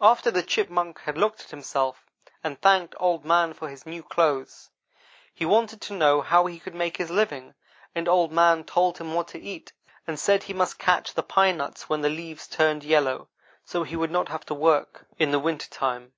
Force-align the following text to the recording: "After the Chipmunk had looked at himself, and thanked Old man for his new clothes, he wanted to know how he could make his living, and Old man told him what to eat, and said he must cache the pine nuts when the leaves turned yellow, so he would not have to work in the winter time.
"After 0.00 0.30
the 0.30 0.44
Chipmunk 0.44 1.00
had 1.00 1.18
looked 1.18 1.40
at 1.40 1.50
himself, 1.50 2.06
and 2.44 2.60
thanked 2.62 2.94
Old 3.00 3.24
man 3.24 3.54
for 3.54 3.68
his 3.68 3.84
new 3.84 4.00
clothes, 4.00 4.70
he 5.34 5.44
wanted 5.44 5.80
to 5.80 5.94
know 5.94 6.20
how 6.20 6.46
he 6.46 6.60
could 6.60 6.76
make 6.76 6.96
his 6.96 7.10
living, 7.10 7.56
and 7.92 8.06
Old 8.06 8.30
man 8.30 8.62
told 8.62 8.98
him 8.98 9.14
what 9.14 9.26
to 9.26 9.40
eat, 9.40 9.72
and 10.06 10.20
said 10.20 10.44
he 10.44 10.52
must 10.54 10.78
cache 10.78 11.10
the 11.10 11.24
pine 11.24 11.56
nuts 11.56 11.88
when 11.88 12.02
the 12.02 12.08
leaves 12.08 12.46
turned 12.46 12.84
yellow, 12.84 13.28
so 13.64 13.82
he 13.82 13.96
would 13.96 14.12
not 14.12 14.28
have 14.28 14.46
to 14.46 14.54
work 14.54 15.08
in 15.18 15.32
the 15.32 15.40
winter 15.40 15.68
time. 15.70 16.12